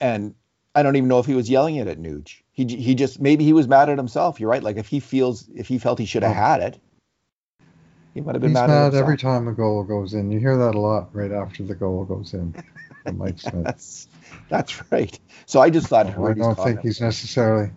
[0.00, 0.34] and
[0.74, 2.42] I don't even know if he was yelling it at Nuge.
[2.52, 4.40] He he just maybe he was mad at himself.
[4.40, 4.62] You're right.
[4.62, 6.80] Like if he feels if he felt he should have had it,
[8.14, 8.68] he might have been He's mad.
[8.68, 10.30] mad every time a goal goes in.
[10.30, 12.54] You hear that a lot right after the goal goes in.
[13.12, 13.64] Mike Smith.
[13.64, 14.08] that's,
[14.48, 15.18] that's right.
[15.46, 16.06] So I just thought.
[16.06, 17.70] I don't think he's necessarily.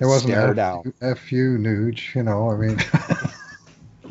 [0.00, 0.82] It wasn't F, down.
[1.00, 2.50] fu Nuge, you know.
[2.50, 2.78] I mean.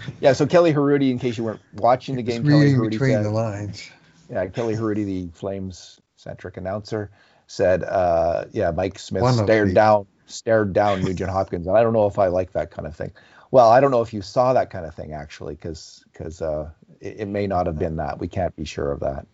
[0.22, 0.34] yeah.
[0.34, 3.32] So Kelly Hrudey, in case you weren't watching the game, Kelly Hrudey between said, the
[3.32, 3.90] lines.
[4.30, 7.10] Yeah, Kelly Hrudey, the Flames centric announcer,
[7.48, 11.94] said, uh, "Yeah, Mike Smith One stared down, stared down Nugent Hopkins, and I don't
[11.94, 13.12] know if I like that kind of thing."
[13.52, 16.70] Well, I don't know if you saw that kind of thing actually, because because uh,
[17.02, 18.20] it, it, may not have been that.
[18.20, 19.26] We can't be sure of that.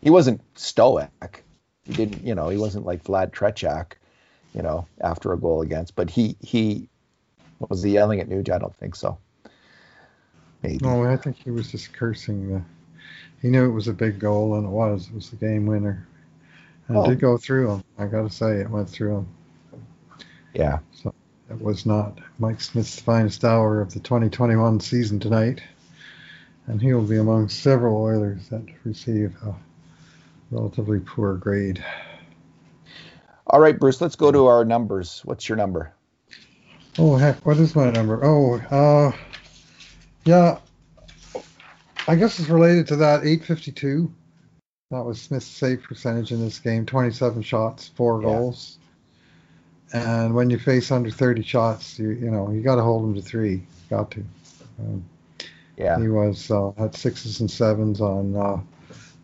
[0.00, 1.44] He wasn't stoic.
[1.84, 3.92] He didn't, you know, he wasn't like Vlad Tretiak,
[4.54, 5.96] you know, after a goal against.
[5.96, 6.88] But he he
[7.58, 8.50] was he yelling at Nuge?
[8.50, 9.18] I don't think so.
[10.62, 10.78] Maybe.
[10.82, 12.62] No, I think he was just cursing the.
[13.40, 15.08] He knew it was a big goal, and it was.
[15.08, 16.06] It was the game winner.
[16.88, 17.04] And oh.
[17.04, 17.32] it did oh.
[17.32, 17.84] go through him.
[17.98, 19.28] I got to say, it went through him.
[20.54, 20.78] Yeah.
[20.92, 21.14] So
[21.50, 25.62] it was not Mike Smith's finest hour of the 2021 season tonight,
[26.66, 29.54] and he will be among several Oilers that receive a
[30.50, 31.84] relatively poor grade.
[33.46, 35.22] All right, Bruce, let's go to our numbers.
[35.24, 35.92] What's your number?
[36.98, 38.24] Oh, heck, what is my number?
[38.24, 39.12] Oh, uh,
[40.24, 40.58] yeah,
[42.06, 44.12] I guess it's related to that 852.
[44.90, 48.28] That was Smith's save percentage in this game 27 shots, four yeah.
[48.28, 48.78] goals.
[49.92, 53.14] And when you face under 30 shots, you you know, you got to hold them
[53.14, 53.62] to three.
[53.88, 54.24] Got to.
[54.80, 55.04] Um,
[55.76, 55.98] yeah.
[55.98, 58.60] He was uh, had sixes and sevens on uh,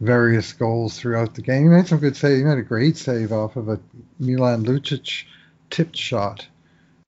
[0.00, 1.62] various goals throughout the game.
[1.64, 2.38] He made some good save.
[2.38, 3.80] He made a great save off of a
[4.18, 5.24] Milan Lucic
[5.70, 6.46] tipped shot.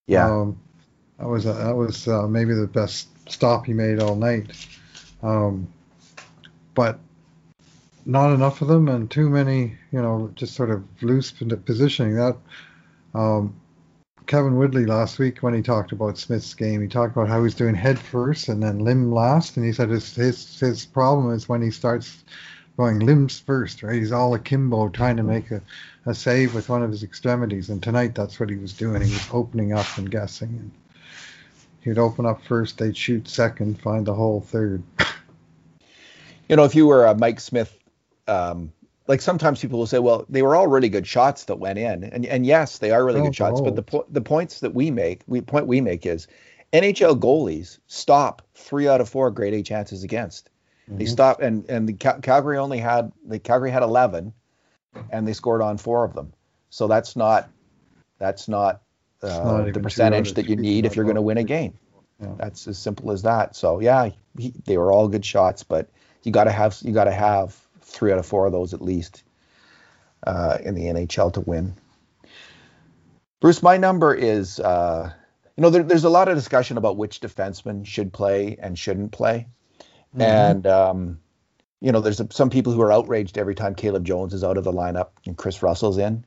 [0.07, 0.61] Yeah, um,
[1.18, 4.53] that was a, that was uh, maybe the best stop he made all night.
[5.22, 5.68] Um,
[6.75, 6.99] but
[8.05, 12.14] not enough of them, and too many, you know, just sort of loose positioning.
[12.14, 12.37] That
[13.14, 13.61] um,
[14.27, 17.55] Kevin Woodley last week when he talked about Smith's game, he talked about how he's
[17.55, 21.49] doing head first and then limb last, and he said his his his problem is
[21.49, 22.25] when he starts
[22.77, 23.95] going limbs first, right?
[23.97, 25.62] He's all akimbo trying to make a,
[26.05, 27.71] a save with one of his extremities.
[27.71, 29.03] And tonight, that's what he was doing.
[29.03, 30.49] He was opening up and guessing.
[30.49, 30.71] And
[31.83, 34.83] he'd open up first, they'd shoot second, find the hole third.
[36.49, 37.77] You know, if you were a Mike Smith,
[38.29, 38.73] um,
[39.07, 42.05] like sometimes people will say, well, they were all really good shots that went in.
[42.05, 43.61] And, and yes, they are really oh, good shots.
[43.61, 43.65] Oh.
[43.65, 46.29] But the, po- the points that we make, we point we make is
[46.73, 50.51] NHL goalies stop three out of four grade A chances against.
[50.88, 50.99] Mm-hmm.
[50.99, 54.33] They stopped, and and the Cal- Calgary only had the Calgary had 11,
[55.11, 56.33] and they scored on four of them.
[56.70, 57.51] So that's not
[58.18, 58.83] that's not,
[59.22, 61.75] uh, not the percentage that you need if you're going to win a game.
[62.20, 62.33] Yeah.
[62.38, 63.57] That's as simple as that.
[63.57, 65.90] So yeah, he, they were all good shots, but
[66.22, 68.81] you got to have you got to have three out of four of those at
[68.81, 69.22] least
[70.27, 71.77] uh, in the NHL to win.
[73.40, 75.12] Bruce, my number is, uh,
[75.57, 79.12] you know, there, there's a lot of discussion about which defenseman should play and shouldn't
[79.12, 79.46] play.
[80.16, 80.22] Mm-hmm.
[80.22, 81.20] And um,
[81.81, 84.64] you know, there's some people who are outraged every time Caleb Jones is out of
[84.64, 86.24] the lineup and Kris Russell's in,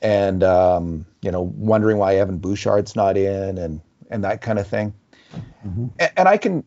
[0.00, 4.66] and um, you know, wondering why Evan Bouchard's not in, and and that kind of
[4.66, 4.94] thing.
[5.66, 5.86] Mm-hmm.
[5.98, 6.64] And, and, I can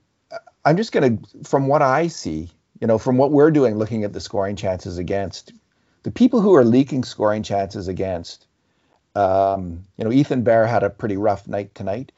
[0.63, 4.03] I'm just going to, from what I see, you know, from what we're doing, looking
[4.03, 5.53] at the scoring chances against,
[6.03, 8.47] the people who are leaking scoring chances against,
[9.15, 12.11] um, you know, Ethan Bear had a pretty rough night tonight.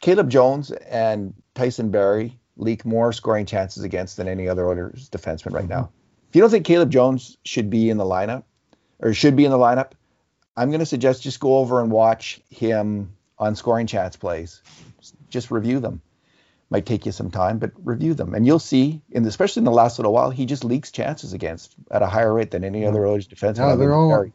[0.00, 5.52] Caleb Jones and Tyson Barrie leak more scoring chances against than any other Oilers defenseman
[5.52, 5.72] right mm-hmm.
[5.72, 5.90] now.
[6.28, 8.44] If you don't think Caleb Jones should be in the lineup
[9.00, 9.92] or should be in the lineup,
[10.56, 14.62] I'm going to suggest just go over and watch him on scoring chance plays.
[15.30, 16.02] Just review them.
[16.68, 19.02] Might take you some time, but review them, and you'll see.
[19.10, 22.06] In the, especially in the last little while, he just leaks chances against at a
[22.06, 23.70] higher rate than any other Oilers defenseman.
[23.70, 24.30] Yeah, they're all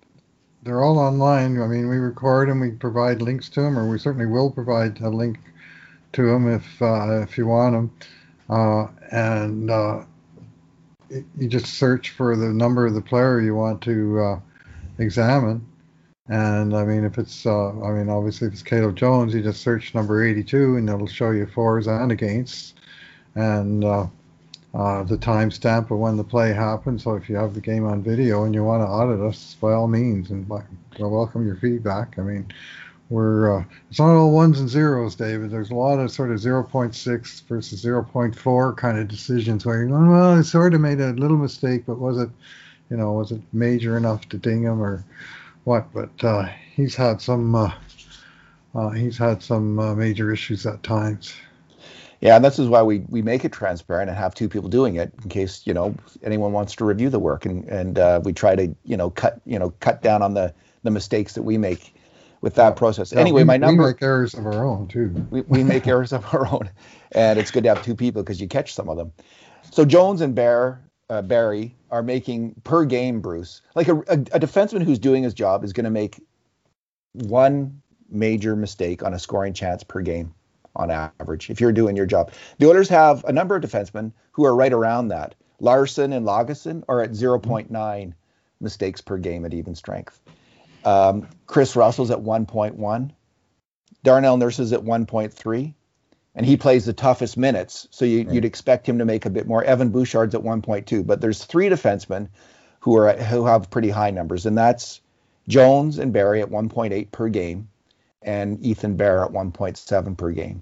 [0.64, 1.62] they're all online.
[1.62, 5.00] I mean, we record them, we provide links to them, or we certainly will provide
[5.00, 5.38] a link
[6.16, 7.92] to them if uh, if you want them.
[8.50, 10.04] Uh, and uh,
[11.10, 14.40] you just search for the number of the player you want to uh,
[14.98, 15.66] examine.
[16.28, 19.62] And I mean, if it's, uh, I mean, obviously if it's Caleb Jones, you just
[19.62, 22.80] search number 82 and it'll show you fors and against
[23.36, 24.10] and the
[24.74, 27.02] timestamp of when the play happened.
[27.02, 29.74] So if you have the game on video and you want to audit us, by
[29.74, 30.64] all means, and we'll
[31.12, 32.18] welcome your feedback.
[32.18, 32.52] I mean,
[33.10, 35.52] we're uh, it's not all ones and zeros, David.
[35.52, 40.10] There's a lot of sort of 0.6 versus 0.4 kind of decisions where you're going,
[40.10, 42.30] well, I sort of made a little mistake, but was it,
[42.90, 45.06] you know, was it major enough to ding him or
[45.66, 45.94] what?
[45.94, 47.74] But uh, he's had some uh,
[48.74, 51.36] uh he's had some uh, major issues at times.
[52.22, 54.96] Yeah, and this is why we, we make it transparent and have two people doing
[54.96, 58.34] it in case you know anyone wants to review the work and and uh, we
[58.34, 61.60] try to you know cut you know cut down on the the mistakes that we
[61.60, 61.94] make
[62.42, 63.12] with that process.
[63.12, 63.84] Yeah, anyway, we, my number.
[63.84, 65.10] We make errors of our own too.
[65.30, 66.70] we, we make errors of our own,
[67.12, 69.12] and it's good to have two people because you catch some of them.
[69.72, 73.62] So Jones and Bear uh, Barrie are making per game, Bruce.
[73.76, 76.22] Like a, a, a defenseman who's doing his job is going to make
[77.14, 80.34] one major mistake on a scoring chance per game
[80.76, 82.32] on average if you're doing your job.
[82.60, 85.36] The Oilers have a number of defensemen who are right around that.
[85.60, 88.14] Larsson and Lagesson are at 0.9
[88.60, 90.20] mistakes per game at even strength.
[90.86, 93.12] Um, Kris Russell's at 1.1.
[94.04, 95.74] Darnell Nurse is at 1.3,
[96.36, 99.48] and he plays the toughest minutes, so you, would expect him to make a bit
[99.48, 99.64] more.
[99.64, 102.30] Evan Bouchard's at 1.2, but there's three defensemen
[102.82, 105.02] who are who have pretty high numbers, and that's
[105.48, 107.70] Jones and Barrie at 1.8 per game,
[108.22, 110.62] and Ethan Bear at 1.7 per game.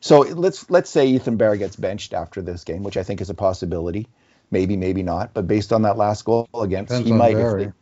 [0.00, 3.28] So let's let's say Ethan Bear gets benched after this game, which I think is
[3.28, 4.08] a possibility.
[4.50, 5.34] Maybe, maybe not.
[5.34, 7.36] But based on that last goal against, Depends he might.
[7.36, 7.72] If they,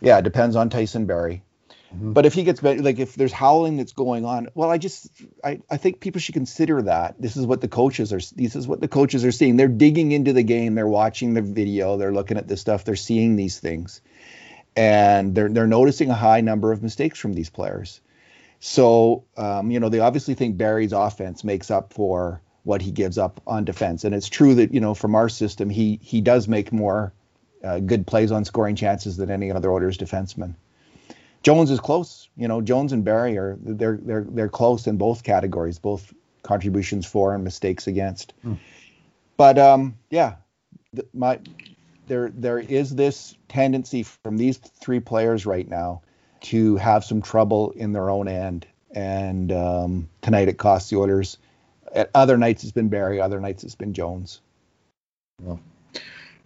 [0.00, 1.42] yeah, it depends on Tyson Barrie.
[1.94, 2.12] Mm-hmm.
[2.12, 5.08] But if he gets like if there's howling that's going on, well, I just
[5.44, 7.14] I, I think people should consider that.
[7.20, 8.20] This is what the coaches are.
[8.34, 9.56] This is what the coaches are seeing.
[9.56, 10.74] They're digging into the game.
[10.74, 11.96] They're watching the video.
[11.96, 12.84] They're looking at this stuff.
[12.84, 14.00] They're seeing these things,
[14.76, 18.00] and they're they're noticing a high number of mistakes from these players.
[18.58, 23.16] So um, you know they obviously think Barrie's offense makes up for what he gives
[23.16, 26.48] up on defense, and it's true that you know from our system he he does
[26.48, 27.12] make more
[27.66, 30.54] uh, good plays on scoring chances than any other Oilers defenseman.
[31.42, 32.28] Jones is close.
[32.36, 37.06] You know, Jones and Barrie are they're they're they're close in both categories, both contributions
[37.06, 38.32] for and mistakes against.
[38.44, 38.58] Mm.
[39.36, 40.36] But um, yeah,
[40.94, 41.40] th- my
[42.06, 46.02] there there is this tendency from these three players right now
[46.42, 51.38] to have some trouble in their own end, and um, tonight it costs the Oilers.
[51.94, 53.20] At other nights it's been Barrie.
[53.20, 54.40] other nights it's been Jones.
[55.40, 55.60] Well,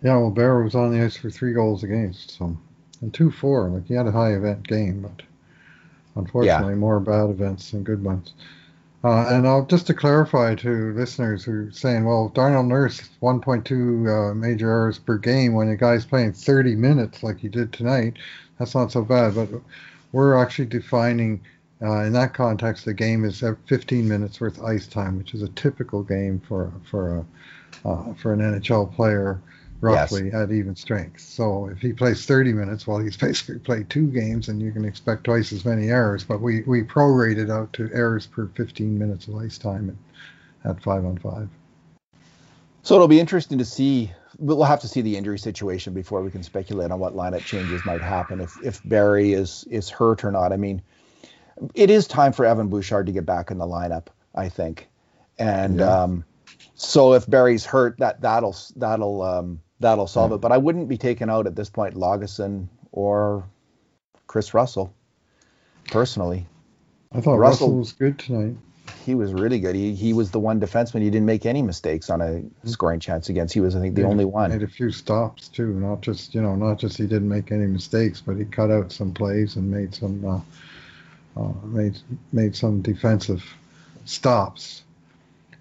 [0.02, 2.56] yeah, well, Bear was on the ice for three goals against, so
[3.00, 3.68] and two four.
[3.68, 5.22] Like he had a high event game, but
[6.16, 6.78] unfortunately, yeah.
[6.78, 8.32] more bad events than good ones.
[9.02, 14.30] Uh, and I'll just to clarify to listeners who are saying, well, Darnell Nurse 1.2
[14.30, 18.18] uh, major errors per game when a guy's playing 30 minutes like he did tonight,
[18.58, 19.34] that's not so bad.
[19.34, 19.48] But
[20.12, 21.40] we're actually defining
[21.82, 25.48] uh, in that context the game is 15 minutes worth ice time, which is a
[25.48, 29.40] typical game for for a uh, for an NHL player
[29.80, 30.34] roughly yes.
[30.34, 31.20] at even strength.
[31.20, 34.84] So if he plays 30 minutes, well, he's basically played two games, and you can
[34.84, 36.24] expect twice as many errors.
[36.24, 39.96] But we we prorated out to errors per 15 minutes of ice time
[40.64, 41.48] at, at five on five.
[42.82, 44.12] So it'll be interesting to see.
[44.38, 47.84] We'll have to see the injury situation before we can speculate on what lineup changes
[47.84, 50.52] might happen if if Barrie is is hurt or not.
[50.52, 50.80] I mean,
[51.74, 54.06] it is time for Evan Bouchard to get back in the lineup.
[54.34, 54.88] I think,
[55.38, 56.02] and yeah.
[56.02, 56.24] um,
[56.74, 60.36] so if Barrie's hurt, that that'll that'll um, that'll solve yeah.
[60.36, 60.40] it.
[60.40, 63.44] But I wouldn't be taking out at this point Lagesson or
[64.26, 64.94] Kris Russell
[65.90, 66.46] personally.
[67.12, 68.56] I thought Russell, Russell, was good tonight.
[69.04, 69.74] He was really good.
[69.74, 73.28] He he was the one defenseman he didn't make any mistakes on a scoring chance
[73.28, 73.54] against.
[73.54, 74.50] He was I think the made, only one.
[74.50, 75.74] Made a few stops too.
[75.74, 78.92] Not just you know not just he didn't make any mistakes, but he cut out
[78.92, 81.98] some plays and made some uh, uh, made
[82.32, 83.44] made some defensive
[84.04, 84.82] stops.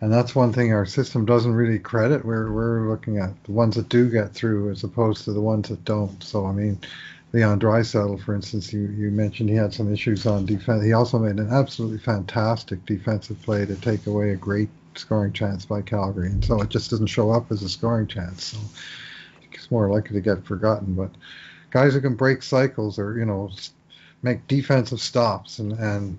[0.02, 2.24] And that's one thing our system doesn't really credit.
[2.24, 5.70] We're we're looking at the ones that do get through as opposed to the ones
[5.70, 6.22] that don't.
[6.24, 6.80] So I mean,
[7.34, 10.84] Leon Draisaitl, for instance, you you mentioned he had some issues on defense.
[10.84, 15.66] He also made an absolutely fantastic defensive play to take away a great scoring chance
[15.66, 18.45] by Calgary, and so it just doesn't show up as a scoring chance.
[18.45, 18.58] So
[19.52, 20.93] it's more likely to get forgotten.
[20.93, 21.12] But
[21.72, 23.52] guys who can break cycles or you know
[24.22, 26.18] make defensive stops and and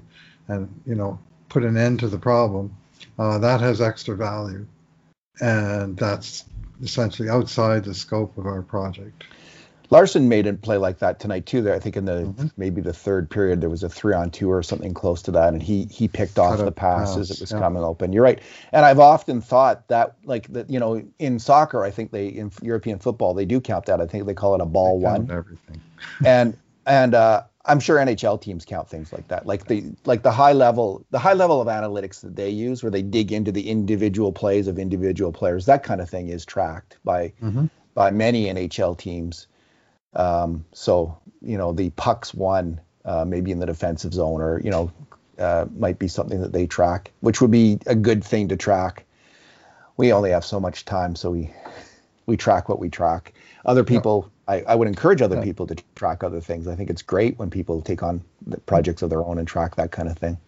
[0.49, 1.18] and you know
[1.49, 2.76] put an end to the problem
[3.21, 4.66] uh, that has extra value,
[5.43, 6.47] and that's
[6.83, 9.25] essentially outside the scope of our project.
[9.91, 11.61] Larsson made a play like that tonight too.
[11.61, 12.47] There, I think in the mm-hmm.
[12.57, 15.53] maybe the third period there was a three on two or something close to that,
[15.53, 17.59] and he he picked off the pass, pass, as it was yeah.
[17.59, 18.11] coming open.
[18.11, 18.41] You're right,
[18.73, 22.51] and I've often thought that like that you know in soccer I think they in
[22.62, 24.01] European football they do count that.
[24.01, 25.31] I think they call it a ball won.
[25.31, 25.83] Everything.
[26.25, 26.57] and
[26.91, 30.53] and uh, I'm sure NHL teams count things like that, like the like the high
[30.53, 34.32] level the high level of analytics that they use, where they dig into the individual
[34.32, 35.66] plays of individual players.
[35.66, 37.66] That kind of thing is tracked by mm-hmm.
[37.95, 39.47] by many NHL teams.
[40.14, 44.70] Um, so you know the pucks won, uh, maybe in the defensive zone, or you
[44.70, 44.91] know
[45.38, 49.05] uh, might be something that they track, which would be a good thing to track.
[49.97, 51.55] We only have so much time, so we
[52.26, 53.32] we track what we track.
[53.64, 54.32] Other people.
[54.51, 55.44] I, I would encourage other yeah.
[55.44, 56.66] people to track other things.
[56.66, 58.22] I think it's great when people take on
[58.66, 60.38] projects of their own and track that kind of thing.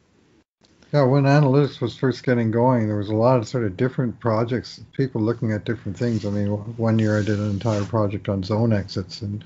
[0.92, 4.18] Yeah, when analytics was first getting going, there was a lot of sort of different
[4.18, 6.26] projects, people looking at different things.
[6.26, 9.44] I mean, one year I did an entire project on zone exits, and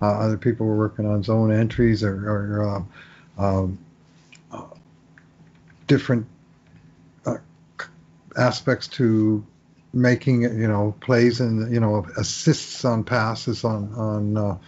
[0.00, 2.84] uh, other people were working on zone entries or, or
[3.38, 3.78] uh, um,
[4.52, 4.64] uh,
[5.88, 6.26] different
[8.36, 9.44] aspects to
[10.00, 14.58] making you know plays and you know assists on passes on on uh,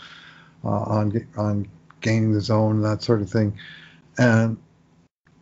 [0.65, 1.69] uh, on on
[2.01, 3.57] gaining the zone that sort of thing
[4.19, 4.57] and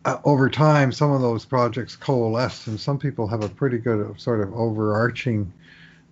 [0.05, 4.19] uh, over time some of those projects coalesce and some people have a pretty good
[4.19, 5.51] sort of overarching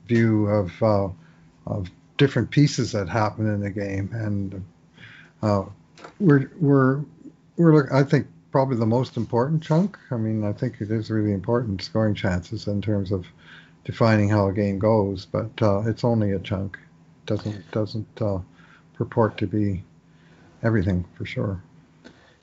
[0.07, 1.09] view of uh,
[1.65, 4.65] of different pieces that happen in the game and
[5.43, 5.63] uh,
[6.19, 7.01] we're we're
[7.57, 9.97] we're I think probably the most important chunk.
[10.09, 13.28] I mean, I think it is really important scoring chances in terms of
[13.88, 16.77] defining how a game goes, but uh, it's only a chunk.
[17.25, 18.39] Doesn't doesn't uh,
[18.93, 19.81] purport to be
[20.61, 21.63] everything for sure.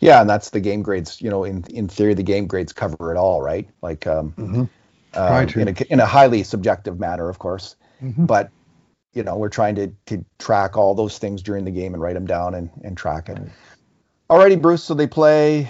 [0.00, 1.20] Yeah, and that's the game grades.
[1.20, 3.68] You know, in in theory, the game grades cover it all, right?
[3.82, 4.64] Like, um, mm-hmm.
[5.14, 7.76] um in a in a highly subjective manner, of course.
[8.02, 8.24] Mm-hmm.
[8.24, 8.50] But
[9.12, 12.14] you know, we're trying to to track all those things during the game and write
[12.14, 13.38] them down and and track it.
[14.30, 14.82] Alrighty, Bruce.
[14.82, 15.68] So they play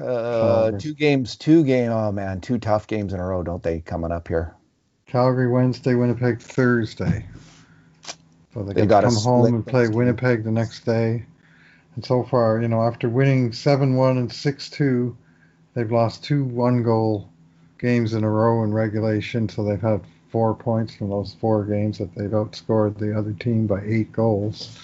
[0.00, 1.90] uh, two games, two game.
[1.90, 3.80] Oh man, two tough games in a row, don't they?
[3.80, 4.54] Coming up here.
[5.16, 7.24] Calgary Wednesday, Winnipeg Thursday.
[8.52, 11.24] So they, they got to come home and play Winnipeg the next day.
[11.94, 15.16] And so far, you know, after winning 7 1 and 6 2,
[15.72, 17.30] they've lost two one goal
[17.78, 19.48] games in a row in regulation.
[19.48, 23.66] So they've had four points from those four games that they've outscored the other team
[23.66, 24.78] by eight goals.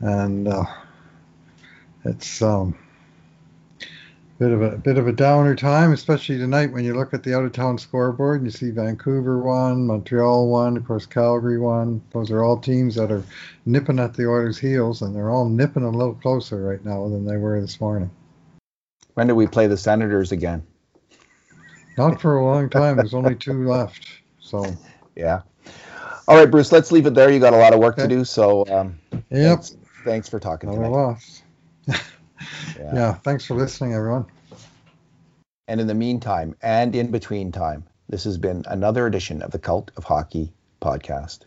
[0.00, 0.66] And uh,
[2.04, 2.42] it's.
[2.42, 2.76] Um,
[4.38, 7.34] bit of a bit of a downer time, especially tonight when you look at the
[7.34, 12.00] out of town scoreboard and you see Vancouver won, Montreal won, of course Calgary won.
[12.12, 13.24] Those are all teams that are
[13.66, 17.24] nipping at the Oilers' heels, and they're all nipping a little closer right now than
[17.24, 18.10] they were this morning.
[19.14, 20.64] When do we play the Senators again?
[21.96, 22.96] Not for a long time.
[22.96, 24.06] There's only two left.
[24.40, 24.64] So
[25.16, 25.42] yeah.
[26.28, 26.70] All right, Bruce.
[26.70, 27.30] Let's leave it there.
[27.30, 28.02] You got a lot of work okay.
[28.02, 28.24] to do.
[28.24, 29.58] So um, yep.
[29.58, 30.88] Thanks, thanks for talking to me.
[32.78, 32.94] Yeah.
[32.94, 33.14] yeah.
[33.14, 34.26] Thanks for listening, everyone.
[35.66, 39.58] And in the meantime, and in between time, this has been another edition of the
[39.58, 41.40] Cult of Hockey podcast.